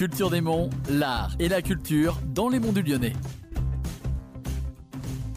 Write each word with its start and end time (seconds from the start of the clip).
Culture 0.00 0.30
des 0.30 0.40
Monts, 0.40 0.70
l'art 0.88 1.36
et 1.38 1.48
la 1.48 1.60
culture 1.60 2.18
dans 2.32 2.48
les 2.48 2.58
monts 2.58 2.72
du 2.72 2.80
Lyonnais. 2.80 3.12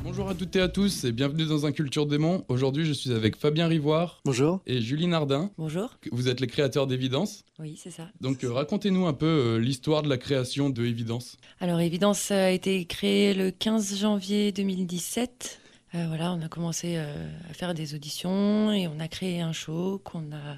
Bonjour 0.05 0.29
à 0.29 0.35
toutes 0.35 0.55
et 0.55 0.61
à 0.61 0.69
tous 0.69 1.03
et 1.03 1.11
bienvenue 1.11 1.45
dans 1.45 1.65
un 1.65 1.73
Culture 1.73 2.05
Démon. 2.05 2.45
Aujourd'hui, 2.47 2.85
je 2.85 2.93
suis 2.93 3.11
avec 3.11 3.35
Fabien 3.35 3.67
Rivoire. 3.67 4.21
Bonjour. 4.23 4.61
Et 4.65 4.79
Julie 4.79 5.07
Nardin. 5.07 5.51
Bonjour. 5.57 5.97
Vous 6.13 6.29
êtes 6.29 6.39
les 6.39 6.47
créateurs 6.47 6.87
d'Évidence. 6.87 7.43
Oui, 7.59 7.77
c'est 7.77 7.91
ça. 7.91 8.07
Donc, 8.21 8.45
euh, 8.45 8.53
racontez-nous 8.53 9.05
un 9.05 9.11
peu 9.11 9.25
euh, 9.25 9.57
l'histoire 9.57 10.01
de 10.01 10.07
la 10.07 10.17
création 10.17 10.69
de 10.69 10.85
Évidence. 10.85 11.35
Alors, 11.59 11.81
Évidence 11.81 12.31
a 12.31 12.49
été 12.49 12.85
créée 12.85 13.33
le 13.33 13.51
15 13.51 13.97
janvier 13.97 14.53
2017. 14.53 15.59
Euh, 15.93 16.05
voilà, 16.07 16.31
on 16.31 16.41
a 16.41 16.47
commencé 16.47 16.95
à 16.95 17.53
faire 17.53 17.73
des 17.73 17.95
auditions 17.95 18.71
et 18.71 18.87
on 18.87 19.01
a 19.01 19.09
créé 19.09 19.41
un 19.41 19.51
show 19.51 19.99
qu'on 20.05 20.31
a 20.31 20.55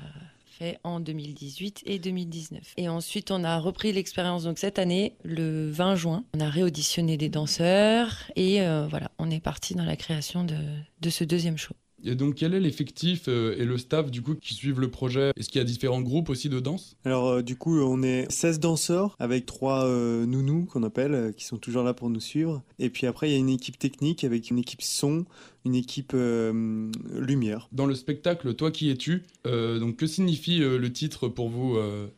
en 0.83 0.99
2018 0.99 1.83
et 1.85 1.99
2019. 1.99 2.73
Et 2.77 2.89
ensuite, 2.89 3.31
on 3.31 3.43
a 3.43 3.59
repris 3.59 3.91
l'expérience 3.91 4.43
donc 4.43 4.57
cette 4.57 4.79
année, 4.79 5.15
le 5.23 5.69
20 5.69 5.95
juin. 5.95 6.25
On 6.35 6.39
a 6.39 6.49
réauditionné 6.49 7.17
des 7.17 7.29
danseurs 7.29 8.23
et 8.35 8.61
euh, 8.61 8.87
voilà, 8.87 9.11
on 9.19 9.29
est 9.29 9.39
parti 9.39 9.75
dans 9.75 9.85
la 9.85 9.95
création 9.95 10.43
de, 10.43 10.57
de 11.01 11.09
ce 11.09 11.23
deuxième 11.23 11.57
show. 11.57 11.75
Et 12.05 12.15
donc, 12.15 12.35
quel 12.35 12.53
est 12.53 12.59
l'effectif 12.59 13.23
euh, 13.27 13.55
et 13.57 13.65
le 13.65 13.77
staff 13.77 14.11
du 14.11 14.21
coup 14.21 14.35
qui 14.35 14.53
suivent 14.53 14.79
le 14.79 14.89
projet? 14.89 15.31
Est-ce 15.37 15.49
qu'il 15.49 15.59
y 15.59 15.61
a 15.61 15.65
différents 15.65 16.01
groupes 16.01 16.29
aussi 16.29 16.49
de 16.49 16.59
danse? 16.59 16.95
Alors, 17.03 17.27
euh, 17.27 17.41
du 17.41 17.55
coup, 17.55 17.79
on 17.79 18.03
est 18.03 18.31
16 18.31 18.59
danseurs 18.59 19.15
avec 19.19 19.45
trois 19.45 19.87
nounous 19.87 20.65
qu'on 20.65 20.83
appelle, 20.83 21.33
qui 21.35 21.45
sont 21.45 21.57
toujours 21.57 21.83
là 21.83 21.93
pour 21.93 22.09
nous 22.09 22.19
suivre. 22.19 22.61
Et 22.79 22.89
puis 22.89 23.07
après, 23.07 23.29
il 23.29 23.33
y 23.33 23.35
a 23.35 23.39
une 23.39 23.49
équipe 23.49 23.79
technique 23.79 24.23
avec 24.23 24.49
une 24.49 24.59
équipe 24.59 24.81
son, 24.81 25.25
une 25.65 25.75
équipe 25.75 26.11
euh, 26.13 26.91
lumière. 27.13 27.67
Dans 27.71 27.87
le 27.87 27.95
spectacle 27.95 28.53
Toi 28.53 28.71
qui 28.71 28.89
es-tu 28.89 29.23
euh, 29.47 29.79
Donc 29.79 29.97
que 29.97 30.07
signifie 30.07 30.61
euh, 30.61 30.77
le 30.77 30.93
titre 30.93 31.27
pour 31.27 31.49
vous 31.49 31.77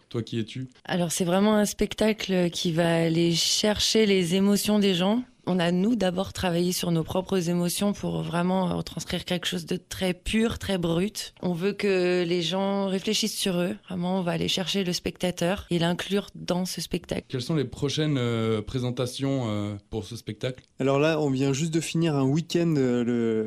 Toi 0.09 0.21
qui 0.21 0.39
es-tu? 0.39 0.67
Alors 0.85 1.11
c'est 1.11 1.23
vraiment 1.23 1.55
un 1.55 1.65
spectacle 1.65 2.49
qui 2.51 2.71
va 2.71 3.03
aller 3.03 3.33
chercher 3.33 4.05
les 4.05 4.35
émotions 4.35 4.79
des 4.79 4.93
gens 4.93 5.23
on 5.47 5.59
a 5.59 5.71
nous 5.71 5.95
d'abord 5.95 6.33
travaillé 6.33 6.73
sur 6.73 6.91
nos 6.91 7.03
propres 7.03 7.49
émotions 7.49 7.93
pour 7.93 8.21
vraiment 8.21 8.75
retranscrire 8.75 9.23
quelque 9.23 9.47
chose 9.47 9.65
de 9.65 9.77
très 9.77 10.13
pur, 10.13 10.59
très 10.59 10.77
brut. 10.77 11.33
On 11.41 11.53
veut 11.53 11.71
que 11.71 12.25
les 12.27 12.41
gens 12.41 12.87
réfléchissent 12.87 13.37
sur 13.37 13.57
eux. 13.57 13.75
Vraiment, 13.87 14.19
on 14.19 14.21
va 14.23 14.33
aller 14.33 14.49
chercher 14.49 14.83
le 14.83 14.91
spectateur 14.91 15.65
et 15.71 15.79
l'inclure 15.79 16.29
dans 16.35 16.65
ce 16.65 16.81
spectacle. 16.81 17.23
Quelles 17.29 17.41
sont 17.41 17.55
les 17.55 17.65
prochaines 17.65 18.17
euh, 18.17 18.61
présentations 18.61 19.45
euh, 19.47 19.75
pour 19.89 20.03
ce 20.03 20.17
spectacle? 20.17 20.63
Alors 20.79 20.99
là, 20.99 21.19
on 21.19 21.29
vient 21.29 21.53
juste 21.53 21.73
de 21.73 21.79
finir 21.79 22.15
un 22.15 22.25
week-end 22.25 22.75
euh, 22.77 23.03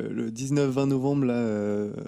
le, 0.09 0.31
19-20 0.31 0.87
novembre 0.87 1.25
là, 1.25 1.41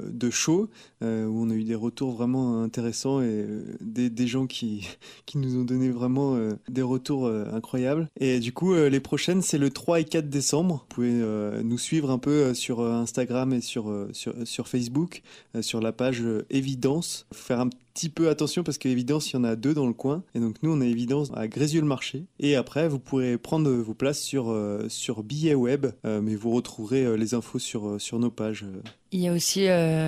de 0.08 0.30
show 0.30 0.70
où 1.02 1.06
on 1.06 1.50
a 1.50 1.54
eu 1.54 1.66
des 1.66 1.76
retours 1.76 2.14
vraiment 2.14 2.62
intéressants 2.64 3.22
et 3.22 3.46
des, 3.82 4.10
des, 4.10 4.26
gens 4.26 4.48
qui, 4.48 4.88
qui 5.26 5.38
nous 5.38 5.58
ont 5.58 5.66
donné 5.66 5.90
vraiment 5.90 6.38
des 6.70 6.82
retours 6.82 7.28
incroyables. 7.28 8.08
Et 8.18 8.40
du 8.40 8.54
coup, 8.54 8.74
les 8.74 9.00
prochaines, 9.02 9.42
c'est 9.42 9.58
le 9.58 9.70
3 9.70 9.83
3 9.84 10.00
et 10.00 10.06
4 10.06 10.30
décembre. 10.30 10.76
Vous 10.76 10.96
pouvez 10.96 11.12
euh, 11.12 11.62
nous 11.62 11.78
suivre 11.78 12.10
un 12.10 12.18
peu 12.18 12.32
euh, 12.32 12.54
sur 12.54 12.80
euh, 12.80 12.94
Instagram 12.94 13.52
et 13.52 13.60
sur, 13.60 13.94
sur, 14.14 14.34
sur 14.46 14.70
Facebook, 14.70 15.24
sur 15.60 15.82
la 15.82 15.92
page 15.92 16.24
Évidence. 16.50 17.28
Faire 17.34 17.60
un 17.60 17.68
petit 17.68 17.83
peu 18.14 18.30
attention 18.30 18.64
parce 18.64 18.78
qu'évidence, 18.78 19.32
il 19.32 19.36
y 19.36 19.40
en 19.40 19.44
a 19.44 19.56
deux 19.56 19.74
dans 19.74 19.88
le 19.88 19.94
coin. 19.94 20.24
Et 20.36 20.40
donc 20.40 20.56
nous, 20.64 20.72
on 20.72 20.82
a 20.82 20.86
évidence 20.86 21.32
à 21.36 21.48
Grézieux-le-Marché. 21.48 22.26
Et 22.40 22.56
après, 22.56 22.88
vous 22.88 23.00
pourrez 23.00 23.38
prendre 23.38 23.70
vos 23.72 23.94
places 23.94 24.22
sur, 24.22 24.56
sur 24.90 25.24
Billet 25.24 25.56
Web, 25.56 25.88
mais 26.04 26.36
vous 26.36 26.52
retrouverez 26.52 27.18
les 27.18 27.34
infos 27.34 27.60
sur, 27.60 28.00
sur 28.00 28.20
nos 28.20 28.32
pages. 28.32 28.66
Il 29.12 29.20
y 29.20 29.28
a 29.28 29.34
aussi 29.34 29.68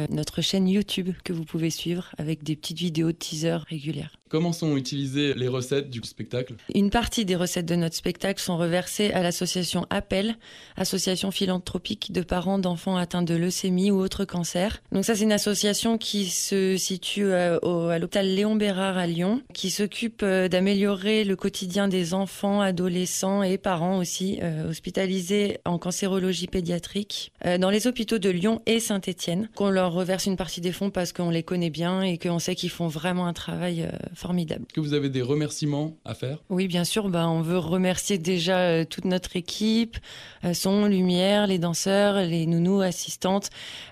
notre 0.10 0.42
chaîne 0.42 0.68
YouTube 0.68 1.12
que 1.24 1.32
vous 1.32 1.46
pouvez 1.46 1.70
suivre 1.70 2.12
avec 2.18 2.44
des 2.44 2.56
petites 2.56 2.80
vidéos 2.80 3.08
de 3.08 3.18
teaser 3.18 3.58
régulières. 3.68 4.18
Comment 4.28 4.52
sont 4.52 4.76
utilisées 4.76 5.36
les 5.36 5.48
recettes 5.48 5.92
du 5.92 6.02
spectacle? 6.04 6.56
Une 6.74 6.90
partie 6.90 7.24
des 7.24 7.36
recettes 7.36 7.68
de 7.68 7.76
notre 7.76 7.96
spectacle 7.96 8.42
sont 8.42 8.58
reversées 8.58 9.12
à 9.12 9.22
l'association 9.22 9.86
Appel, 9.92 10.36
association 10.76 11.30
philanthropique 11.30 12.12
de 12.12 12.22
parents 12.22 12.58
d'enfants 12.58 12.98
atteints 12.98 13.22
de 13.22 13.36
leucémie 13.36 13.92
ou 13.92 14.00
autres 14.00 14.26
cancers. 14.26 14.82
Donc 14.92 15.06
ça, 15.06 15.16
c'est 15.16 15.24
une 15.24 15.32
association 15.32 16.00
qui 16.00 16.26
se 16.26 16.76
situe 16.76 17.32
euh, 17.76 17.90
à 17.90 18.00
l'hôpital 18.00 18.28
Léon 18.28 18.56
Bérard 18.56 18.98
à 18.98 19.08
Lyon, 19.08 19.42
qui 19.54 19.70
s'occupe 19.70 20.22
euh, 20.24 20.48
d'améliorer 20.48 21.24
le 21.24 21.36
quotidien 21.36 21.88
des 21.88 22.14
enfants, 22.14 22.62
adolescents 22.62 23.44
et 23.44 23.58
parents 23.58 23.98
aussi 23.98 24.40
euh, 24.42 24.70
hospitalisés 24.70 25.60
en 25.66 25.78
cancérologie 25.78 26.48
pédiatrique 26.48 27.32
dans 27.60 27.70
les 27.70 27.88
hôpitaux 27.88 28.18
de 28.18 28.30
Lyon 28.30 28.62
et 28.66 28.80
Saint-Étienne. 28.80 29.50
Qu'on 29.56 29.70
leur 29.70 29.94
reverse 29.94 30.26
une 30.26 30.36
partie 30.36 30.62
des 30.62 30.72
fonds 30.72 30.90
parce 30.90 31.14
qu'on 31.14 31.30
les 31.30 31.44
connaît 31.44 31.70
bien 31.70 32.02
et 32.02 32.18
qu'on 32.18 32.40
sait 32.40 32.56
qu'ils 32.56 32.70
font 32.70 32.88
vraiment 32.88 33.28
un 33.28 33.34
travail 33.34 33.88
formidable. 34.14 34.66
Que 34.74 34.80
vous 34.80 34.94
avez 34.94 35.10
des 35.10 35.22
remerciements 35.22 35.98
à 36.06 36.16
faire? 36.16 36.40
Oui, 36.50 36.68
bien 36.68 36.84
sûr. 36.84 37.10
Ben, 37.10 37.28
on 37.28 37.42
veut 37.42 37.58
remercier 37.58 38.18
déjà 38.18 38.60
euh, 38.60 38.86
toute 38.86 39.06
notre 39.06 39.36
équipe, 39.36 39.98
euh, 40.44 40.54
son, 40.54 40.86
lumière, 40.86 41.48
les 41.48 41.60
danseurs, 41.60 42.16
les 42.16 42.46
nounous, 42.46 42.82
assistantes, 42.82 43.50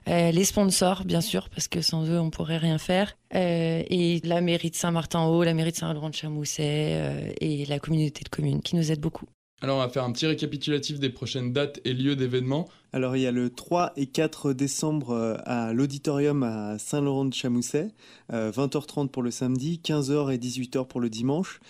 euh, 0.07 0.31
les 0.31 0.43
sponsors, 0.43 1.05
bien 1.05 1.21
sûr, 1.21 1.49
parce 1.49 1.67
que 1.67 1.81
sans 1.81 2.05
eux, 2.09 2.19
on 2.19 2.29
pourrait 2.29 2.57
rien 2.57 2.77
faire. 2.77 3.15
Et 3.33 4.21
la 4.23 4.41
mairie 4.41 4.69
de 4.69 4.75
Saint-Martin-Haut, 4.75 5.43
la 5.43 5.53
mairie 5.53 5.71
de 5.71 5.75
Saint-Laurent-de-Chamousset 5.75 7.35
et 7.39 7.65
la 7.65 7.79
communauté 7.79 8.23
de 8.23 8.29
communes 8.29 8.61
qui 8.61 8.75
nous 8.75 8.91
aident 8.91 9.01
beaucoup. 9.01 9.27
Alors 9.63 9.77
on 9.77 9.79
va 9.79 9.87
faire 9.87 10.03
un 10.03 10.11
petit 10.11 10.25
récapitulatif 10.25 10.99
des 10.99 11.09
prochaines 11.09 11.53
dates 11.53 11.79
et 11.85 11.93
lieux 11.93 12.17
d'événements. 12.17 12.67
Alors 12.91 13.15
il 13.15 13.21
y 13.21 13.27
a 13.27 13.31
le 13.31 13.49
3 13.49 13.93
et 13.95 14.07
4 14.07 14.51
décembre 14.51 15.11
euh, 15.11 15.37
à 15.45 15.71
l'auditorium 15.71 16.43
à 16.43 16.77
Saint-Laurent-de-Chamousset, 16.77 17.87
20h30 18.29 19.05
euh, 19.05 19.07
pour 19.07 19.23
le 19.23 19.31
samedi, 19.31 19.79
15h 19.81 20.33
et 20.33 20.37
18h 20.37 20.85
pour 20.85 20.99
le 20.99 21.09
dimanche. 21.09 21.61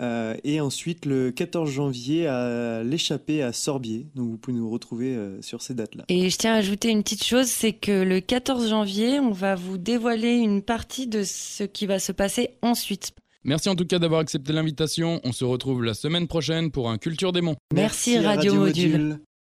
Euh, 0.00 0.36
et 0.44 0.60
ensuite 0.60 1.06
le 1.06 1.32
14 1.32 1.68
janvier 1.68 2.28
à 2.28 2.84
l'échappée 2.84 3.42
à 3.42 3.52
Sorbier. 3.52 4.06
Donc 4.14 4.30
vous 4.30 4.38
pouvez 4.38 4.56
nous 4.56 4.70
retrouver 4.70 5.18
sur 5.40 5.60
ces 5.60 5.74
dates-là. 5.74 6.04
Et 6.08 6.30
je 6.30 6.36
tiens 6.36 6.54
à 6.54 6.58
ajouter 6.58 6.90
une 6.90 7.02
petite 7.02 7.24
chose, 7.24 7.48
c'est 7.48 7.72
que 7.72 8.04
le 8.04 8.20
14 8.20 8.68
janvier, 8.68 9.18
on 9.18 9.32
va 9.32 9.56
vous 9.56 9.76
dévoiler 9.76 10.34
une 10.34 10.62
partie 10.62 11.08
de 11.08 11.24
ce 11.24 11.64
qui 11.64 11.86
va 11.86 11.98
se 11.98 12.12
passer 12.12 12.50
ensuite. 12.62 13.12
Merci 13.44 13.68
en 13.68 13.74
tout 13.74 13.86
cas 13.86 13.98
d'avoir 13.98 14.20
accepté 14.20 14.52
l'invitation. 14.52 15.20
On 15.24 15.32
se 15.32 15.44
retrouve 15.44 15.82
la 15.82 15.94
semaine 15.94 16.26
prochaine 16.26 16.70
pour 16.70 16.90
un 16.90 16.98
Culture 16.98 17.32
Démon. 17.32 17.56
Merci, 17.72 18.18
Radio, 18.18 18.54
Module. 18.54 19.20